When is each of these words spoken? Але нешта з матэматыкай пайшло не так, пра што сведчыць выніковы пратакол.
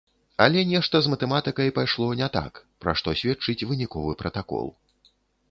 Але 0.43 0.61
нешта 0.69 1.01
з 1.03 1.11
матэматыкай 1.13 1.69
пайшло 1.75 2.07
не 2.21 2.31
так, 2.39 2.53
пра 2.85 2.97
што 3.03 3.15
сведчыць 3.21 3.67
выніковы 3.75 4.19
пратакол. 4.25 4.67